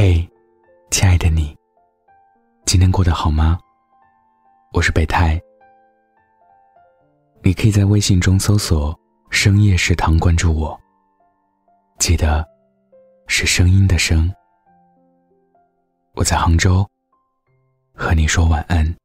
[0.00, 0.24] 嘿，
[0.92, 1.58] 亲爱的你，
[2.64, 3.58] 今天过得好吗？
[4.72, 5.36] 我是备胎，
[7.42, 8.96] 你可以在微信中搜索
[9.28, 10.78] “深夜食堂”关注我。
[11.98, 12.46] 记得
[13.26, 14.32] 是声音的声。
[16.14, 16.88] 我在杭州，
[17.92, 18.96] 和你说晚安。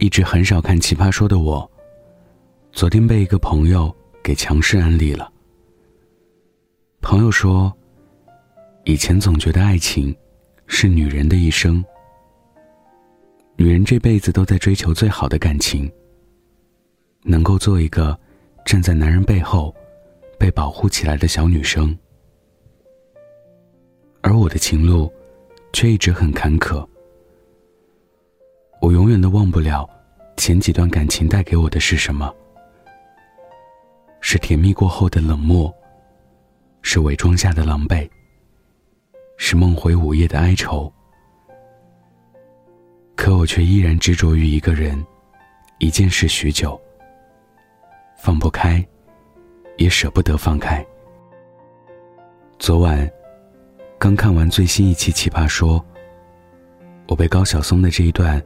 [0.00, 1.66] 一直很少看《奇葩说》的我，
[2.72, 3.90] 昨天被一个朋友。
[4.22, 5.30] 给强势安利了。
[7.00, 7.72] 朋友说，
[8.84, 10.16] 以前总觉得爱情
[10.66, 11.84] 是女人的一生，
[13.56, 15.90] 女人这辈子都在追求最好的感情，
[17.22, 18.18] 能够做一个
[18.64, 19.74] 站在男人背后
[20.38, 21.96] 被保护起来的小女生。
[24.20, 25.12] 而我的情路
[25.72, 26.86] 却一直很坎坷，
[28.80, 29.88] 我永远都忘不了
[30.36, 32.32] 前几段感情带给我的是什么。
[34.32, 35.70] 是甜蜜过后的冷漠，
[36.80, 38.08] 是伪装下的狼狈，
[39.36, 40.90] 是梦回午夜的哀愁。
[43.14, 45.04] 可我却依然执着于一个人、
[45.80, 46.80] 一件事许久，
[48.16, 48.82] 放不开，
[49.76, 50.82] 也舍不得放开。
[52.58, 53.06] 昨晚
[53.98, 55.78] 刚看完最新一期《奇葩说》，
[57.06, 58.42] 我被高晓松的这一段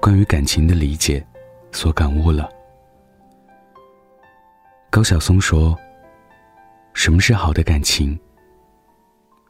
[0.00, 1.26] 关于感情的理解
[1.72, 2.48] 所感悟了。
[4.96, 5.78] 高晓松说
[6.94, 8.18] ：“什么是好的感情？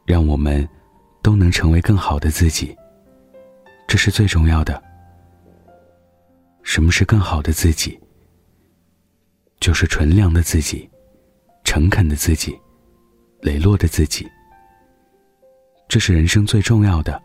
[0.05, 0.67] 让我们
[1.21, 2.75] 都能成为更好的自己，
[3.87, 4.83] 这是最重要的。
[6.63, 7.97] 什么是更好的自己？
[9.61, 10.89] 就是纯良的自己，
[11.63, 12.53] 诚恳的自己，
[13.39, 14.27] 磊落的自己。
[15.87, 17.23] 这是人生最重要的，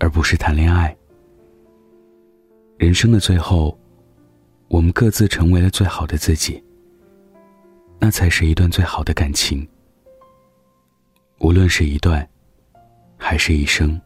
[0.00, 0.92] 而不是谈恋爱。
[2.78, 3.78] 人生的最后，
[4.66, 6.60] 我们各自成为了最好的自己。”
[8.04, 9.64] 那才是一段最好的感情。
[11.38, 12.28] 无论是一段，
[13.16, 13.98] 还是一生。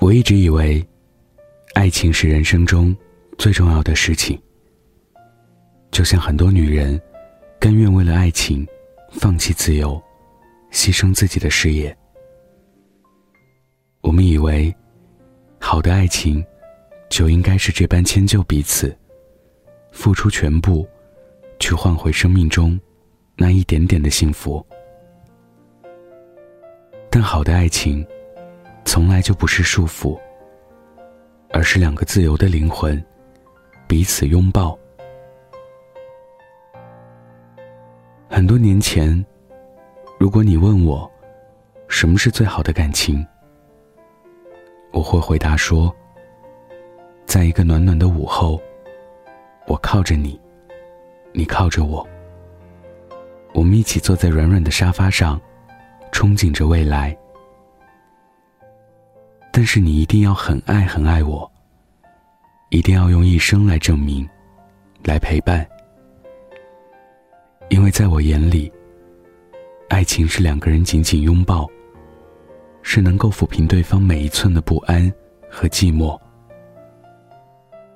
[0.00, 0.84] 我一直以为，
[1.74, 2.92] 爱情是人生中
[3.38, 4.36] 最重要的事情。
[5.92, 7.00] 就像很多女人，
[7.60, 8.66] 甘愿为了爱情，
[9.12, 10.02] 放弃自由，
[10.72, 11.96] 牺牲自己的事业。
[14.00, 14.74] 我们以为，
[15.60, 16.44] 好的爱情，
[17.08, 18.96] 就应该是这般迁就彼此。
[19.92, 20.88] 付出全部，
[21.58, 22.78] 去换回生命中
[23.36, 24.64] 那一点点的幸福。
[27.10, 28.06] 但好的爱情，
[28.84, 30.18] 从来就不是束缚，
[31.50, 33.02] 而是两个自由的灵魂
[33.86, 34.78] 彼此拥抱。
[38.28, 39.24] 很多年前，
[40.18, 41.10] 如果你问我
[41.88, 43.26] 什么是最好的感情，
[44.92, 45.94] 我会回答说，
[47.26, 48.60] 在一个暖暖的午后。
[49.66, 50.38] 我靠着你，
[51.32, 52.06] 你靠着我，
[53.54, 55.40] 我们一起坐在软软的沙发上，
[56.10, 57.16] 憧憬着未来。
[59.52, 61.50] 但是你一定要很爱很爱我，
[62.70, 64.28] 一定要用一生来证明，
[65.04, 65.64] 来陪伴。
[67.68, 68.72] 因为在我眼里，
[69.88, 71.68] 爱情是两个人紧紧拥抱，
[72.82, 75.12] 是能够抚平对方每一寸的不安
[75.48, 76.18] 和寂寞。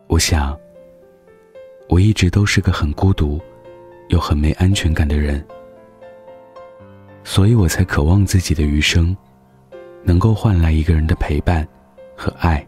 [0.07, 0.57] 我想。
[1.95, 3.41] 我一直都是个很孤独，
[4.09, 5.41] 又很没安全感的人，
[7.23, 9.17] 所以我才渴望自己的余生，
[10.03, 11.65] 能够换来一个人的陪伴
[12.17, 12.67] 和爱。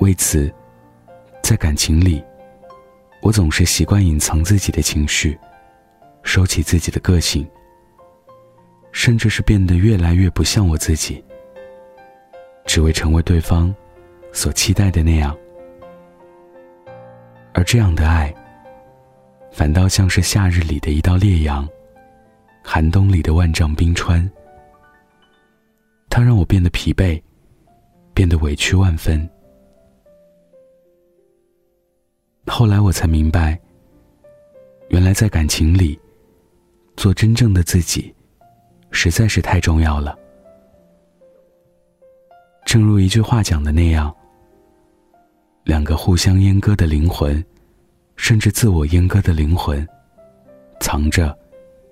[0.00, 0.52] 为此，
[1.42, 2.22] 在感情里，
[3.22, 5.38] 我总是习惯隐藏自己的情绪，
[6.22, 7.48] 收起自己的个性，
[8.92, 11.24] 甚至是变得越来越不像我自己，
[12.66, 13.74] 只为成为对方
[14.32, 15.34] 所期待的那样。
[17.54, 18.34] 而这样的爱，
[19.50, 21.68] 反倒像是夏日里的一道烈阳，
[22.64, 24.28] 寒冬里的万丈冰川。
[26.08, 27.22] 它让我变得疲惫，
[28.14, 29.28] 变得委屈万分。
[32.46, 33.58] 后来我才明白，
[34.88, 35.98] 原来在感情里，
[36.96, 38.14] 做真正的自己，
[38.90, 40.18] 实在是太重要了。
[42.64, 44.14] 正如一句话讲的那样。
[45.64, 47.44] 两个互相阉割的灵魂，
[48.16, 49.86] 甚至自我阉割的灵魂，
[50.80, 51.36] 藏着、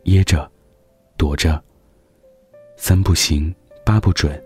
[0.05, 0.50] 掖着、
[1.17, 1.62] 躲着，
[2.76, 4.43] 三不行，八不准。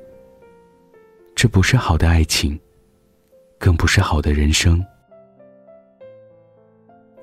[1.35, 2.59] 这不是好的爱情，
[3.59, 4.85] 更不是好的人生。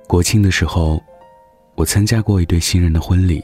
[0.08, 1.00] 国庆的时候，
[1.76, 3.42] 我参加过一对新人的婚礼。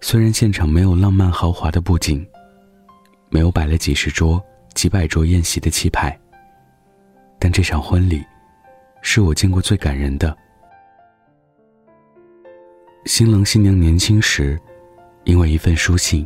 [0.00, 2.26] 虽然现场没有浪漫豪华的布景，
[3.28, 4.42] 没有摆了几十桌、
[4.74, 6.18] 几百桌宴席的气派。
[7.42, 8.24] 但这场婚礼，
[9.00, 10.36] 是我见过最感人的。
[13.04, 14.56] 新郎新娘年轻时，
[15.24, 16.24] 因为一份书信，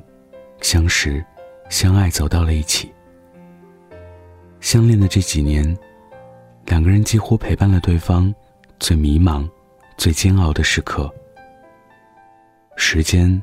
[0.61, 1.25] 相识、
[1.71, 2.93] 相爱，走到了一起。
[4.61, 5.65] 相恋的这几年，
[6.67, 8.31] 两个人几乎陪伴了对方
[8.79, 9.49] 最迷茫、
[9.97, 11.11] 最煎熬的时刻。
[12.77, 13.43] 时间，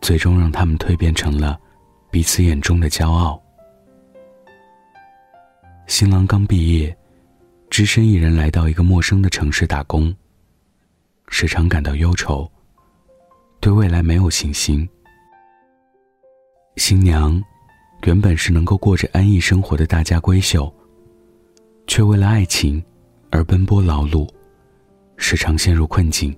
[0.00, 1.60] 最终让他们蜕变成了
[2.10, 3.38] 彼此眼中的骄傲。
[5.88, 6.94] 新郎刚毕业，
[7.70, 10.14] 只身一人来到一个陌生的城市打工，
[11.28, 12.48] 时常感到忧愁，
[13.58, 14.86] 对未来没有信心。
[16.76, 17.42] 新娘
[18.02, 20.70] 原本是能够过着安逸生活的大家闺秀，
[21.86, 22.84] 却为了爱情
[23.30, 24.28] 而奔波劳碌，
[25.16, 26.36] 时常陷入困境。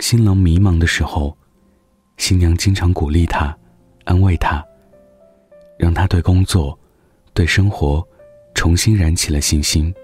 [0.00, 1.36] 新郎迷茫的时候，
[2.16, 3.54] 新娘经常鼓励他，
[4.04, 4.64] 安慰他，
[5.78, 6.76] 让他对工作。
[7.38, 8.04] 对生活
[8.52, 9.94] 重新燃起了信心。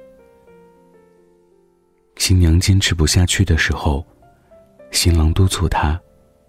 [2.14, 4.06] 新娘坚持不下去的时候，
[4.92, 6.00] 新郎督促她，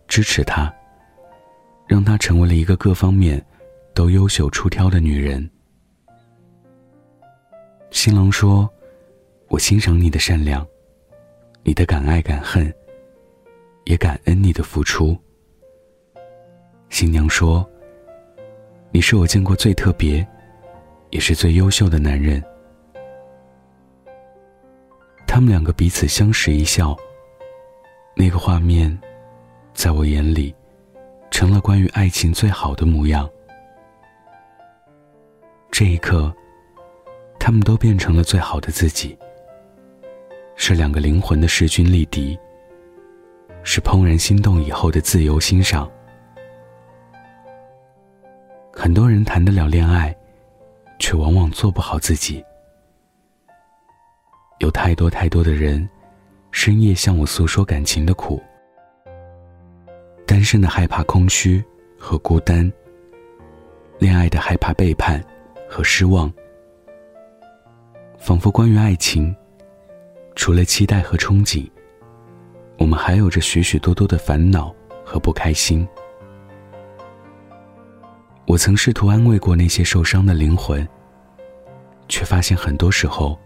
[0.07, 0.71] 支持她，
[1.87, 3.43] 让她成为了一个各方面
[3.95, 5.49] 都优秀出挑的女人。
[7.89, 8.71] 新郎说
[9.49, 10.63] ：“我欣赏你的善良，
[11.63, 12.71] 你的敢爱敢恨，
[13.85, 15.17] 也感恩你的付出。”
[16.91, 17.67] 新娘说
[18.93, 20.23] ：“你是我见过最特别。”
[21.15, 22.43] 也是最优秀的男人。
[25.25, 26.93] 他们两个彼此相视一笑，
[28.17, 28.99] 那个画面，
[29.73, 30.53] 在我眼里，
[31.31, 33.29] 成了关于爱情最好的模样。
[35.71, 36.35] 这一刻，
[37.39, 39.17] 他们都变成了最好的自己，
[40.57, 42.37] 是两个灵魂的势均力敌，
[43.63, 45.89] 是怦然心动以后的自由欣赏。
[48.73, 50.13] 很多人谈得了恋爱。
[50.99, 52.43] 却往往做不好自己。
[54.59, 55.87] 有太多太多的人，
[56.51, 58.41] 深夜向我诉说感情的苦。
[60.25, 61.63] 单身的害怕空虚
[61.99, 62.71] 和孤单，
[63.99, 65.23] 恋爱的害怕背叛
[65.69, 66.31] 和失望。
[68.17, 69.35] 仿佛关于爱情，
[70.35, 71.69] 除了期待和憧憬，
[72.79, 75.87] 我们还有着许许多多的烦恼和不开心。
[78.47, 80.87] 我曾试图安慰过那些受伤的灵魂，
[82.07, 83.37] 却发现很多时候，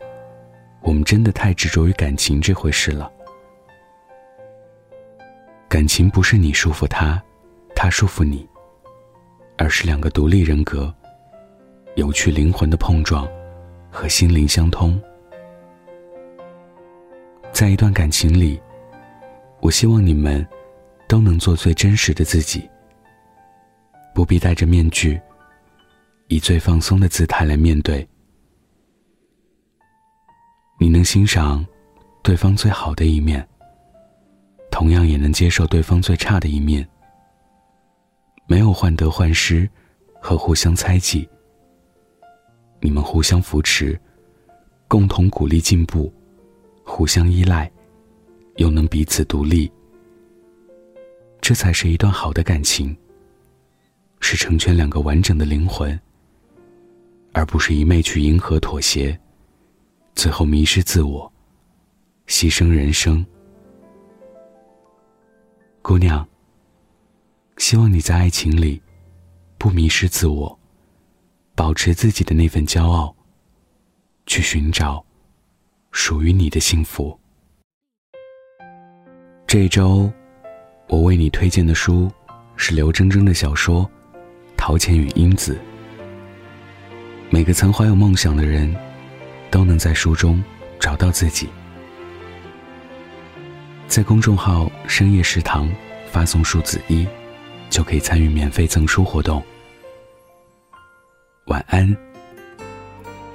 [0.81, 3.10] 我们真的太执着于感情这回事了。
[5.69, 7.22] 感情不是你束缚他，
[7.74, 8.48] 他束缚你，
[9.57, 10.94] 而是两个独立人格，
[11.95, 13.25] 有趣灵魂的碰撞
[13.90, 15.02] 和心灵相通。
[17.54, 18.62] 在一段感情里，
[19.62, 20.45] 我希望你们
[21.07, 22.69] 都能做最真实的自己。
[24.19, 25.18] 不必戴着面具，
[26.27, 28.06] 以最放松的姿态来面对。
[30.77, 31.66] 你能欣赏
[32.21, 33.48] 对方最好的一面，
[34.69, 36.86] 同样也能接受对方最差的一面。
[38.45, 39.69] 没有患得患失
[40.21, 41.25] 和互相猜忌，
[42.81, 43.98] 你们互相扶持，
[44.89, 46.13] 共同鼓励进步，
[46.83, 47.71] 互相依赖，
[48.57, 49.71] 又能彼此独立。
[51.39, 52.94] 这才是一段好的感情。
[54.19, 56.00] 是成全两个完整的灵魂，
[57.31, 59.18] 而不是一昧去迎合、妥协，
[60.14, 61.31] 最后迷失自我，
[62.28, 63.26] 牺牲人生。
[65.81, 66.28] 姑娘，
[67.57, 68.81] 希望你在爱情里
[69.57, 70.59] 不迷失自我，
[71.56, 73.16] 保持自己的那份骄傲，
[74.26, 75.04] 去寻找
[75.92, 77.18] 属于你的幸福。
[79.47, 80.11] 这周，
[80.88, 82.11] 我为你推荐的书
[82.56, 83.90] 是刘铮铮的小说。
[84.59, 85.57] 陶潜与英子。
[87.30, 88.75] 每个曾怀有梦想的人，
[89.49, 90.44] 都能在书中
[90.81, 91.47] 找到自己。
[93.87, 95.68] 在公众号“深夜食堂”
[96.11, 97.07] 发送数字一，
[97.69, 99.42] 就可以参与免费赠书活动。
[101.45, 101.95] 晚安，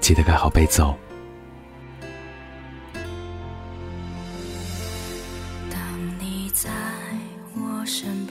[0.01, 0.95] 记得盖好被子哦
[6.21, 6.71] 你在
[7.57, 8.24] 我身。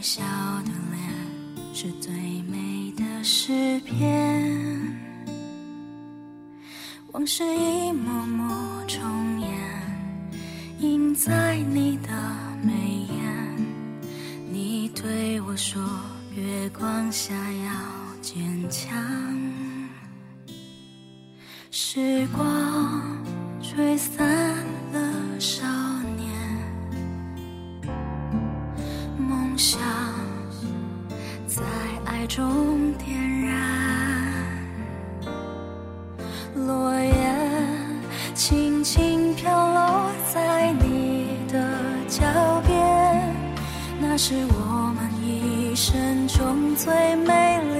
[0.00, 0.22] 微笑
[0.64, 2.10] 的脸是最
[2.48, 4.50] 美的诗篇
[7.12, 8.48] 往事一幕幕
[8.88, 9.50] 重演，
[10.78, 12.08] 印在你的
[12.62, 12.72] 眉
[13.10, 13.56] 眼。
[14.50, 15.82] 你对我说，
[16.34, 17.70] 月光下要
[18.22, 18.40] 坚
[18.70, 18.96] 强。
[21.70, 23.22] 时光
[23.62, 24.18] 吹散
[44.22, 46.92] 是我们一生中最
[47.24, 47.79] 美丽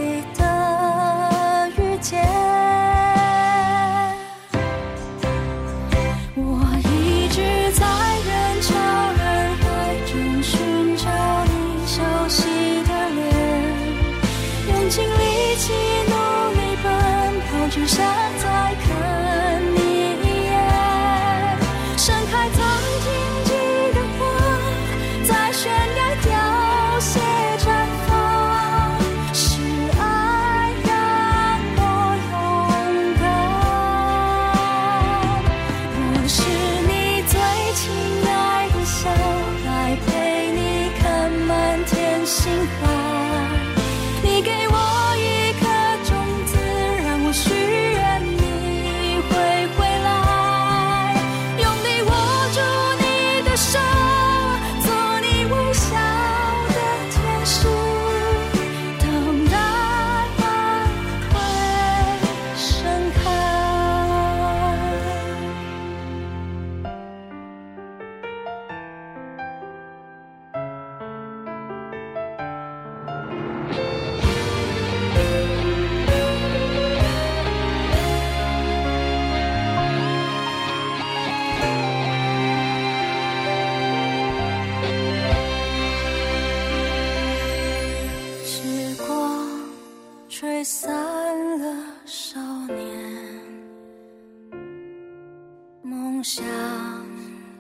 [96.41, 96.49] 想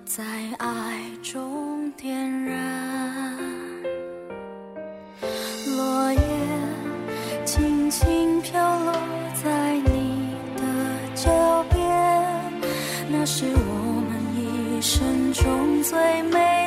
[0.06, 0.24] 在
[0.56, 3.36] 爱中点燃
[5.76, 6.20] 落叶，
[7.44, 8.92] 轻轻飘落
[9.44, 10.62] 在你的
[11.14, 11.30] 脚
[11.68, 11.78] 边，
[13.10, 16.59] 那是我们一生中最美。